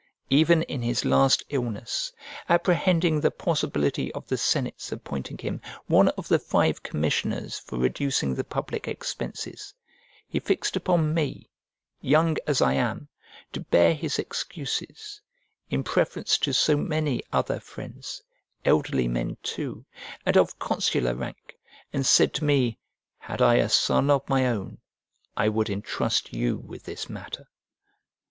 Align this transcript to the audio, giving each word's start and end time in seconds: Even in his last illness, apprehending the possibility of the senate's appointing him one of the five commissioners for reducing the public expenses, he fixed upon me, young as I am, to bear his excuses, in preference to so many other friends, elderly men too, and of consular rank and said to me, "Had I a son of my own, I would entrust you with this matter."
Even 0.31 0.63
in 0.63 0.81
his 0.81 1.05
last 1.05 1.43
illness, 1.49 2.11
apprehending 2.49 3.21
the 3.21 3.29
possibility 3.29 4.11
of 4.13 4.25
the 4.25 4.35
senate's 4.35 4.91
appointing 4.91 5.37
him 5.37 5.61
one 5.85 6.07
of 6.17 6.27
the 6.27 6.39
five 6.39 6.81
commissioners 6.81 7.59
for 7.59 7.77
reducing 7.77 8.33
the 8.33 8.43
public 8.43 8.87
expenses, 8.87 9.75
he 10.27 10.39
fixed 10.39 10.75
upon 10.75 11.13
me, 11.13 11.51
young 12.01 12.35
as 12.47 12.63
I 12.63 12.73
am, 12.73 13.09
to 13.53 13.59
bear 13.59 13.93
his 13.93 14.17
excuses, 14.17 15.21
in 15.69 15.83
preference 15.83 16.39
to 16.39 16.51
so 16.51 16.75
many 16.75 17.21
other 17.31 17.59
friends, 17.59 18.23
elderly 18.65 19.07
men 19.07 19.37
too, 19.43 19.85
and 20.25 20.35
of 20.35 20.57
consular 20.57 21.13
rank 21.13 21.59
and 21.93 22.07
said 22.07 22.33
to 22.33 22.43
me, 22.43 22.79
"Had 23.19 23.39
I 23.39 23.57
a 23.57 23.69
son 23.69 24.09
of 24.09 24.27
my 24.27 24.47
own, 24.47 24.79
I 25.37 25.49
would 25.49 25.69
entrust 25.69 26.33
you 26.33 26.57
with 26.57 26.85
this 26.85 27.07
matter." 27.07 27.49